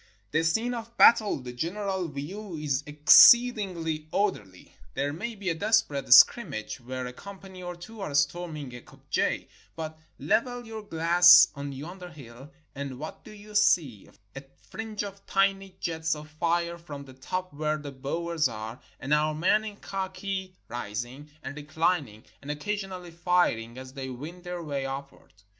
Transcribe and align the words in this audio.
The 0.31 0.43
scene 0.43 0.73
of 0.73 0.97
battle— 0.97 1.37
the 1.43 1.53
general 1.53 2.07
view— 2.07 2.55
is 2.55 2.81
exceed 2.87 3.57
ingly 3.57 4.07
orderly. 4.11 4.75
There 4.95 5.13
may 5.13 5.35
be 5.35 5.49
a 5.49 5.53
desperate 5.53 6.11
scrimmage 6.11 6.79
where 6.79 7.05
a 7.05 7.13
company 7.13 7.61
or 7.61 7.75
two 7.75 8.01
are 8.01 8.15
storming 8.15 8.73
a 8.73 8.81
Kopje, 8.81 9.47
but 9.75 9.99
level 10.17 10.65
your 10.65 10.81
glass 10.81 11.49
on 11.53 11.71
yonder 11.71 12.09
hill, 12.09 12.51
and 12.73 12.97
what 12.97 13.23
do 13.23 13.29
you 13.31 13.53
see— 13.53 14.09
a 14.35 14.43
fringe 14.71 15.03
of 15.03 15.23
tiny 15.27 15.77
jets 15.79 16.15
of 16.15 16.29
fire 16.31 16.79
from 16.79 17.05
the 17.05 17.13
top 17.13 17.53
where 17.53 17.77
the 17.77 17.91
Boers 17.91 18.49
are, 18.49 18.79
and 18.99 19.13
our 19.13 19.35
men 19.35 19.63
in 19.63 19.75
Khaki 19.75 20.55
rising, 20.67 21.29
and 21.43 21.55
recHning, 21.55 22.23
and 22.41 22.49
occasionally 22.49 23.11
firing, 23.11 23.77
as 23.77 23.93
they 23.93 24.09
win 24.09 24.41
their 24.41 24.63
way 24.63 24.83
upward. 24.83 25.31